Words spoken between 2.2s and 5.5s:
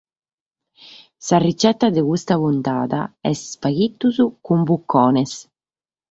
puntada est ispaghitus cun bucones.